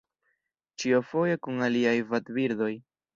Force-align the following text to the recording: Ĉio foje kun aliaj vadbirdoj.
Ĉio 0.83 1.01
foje 1.09 1.35
kun 1.47 1.61
aliaj 1.67 1.93
vadbirdoj. 2.15 2.71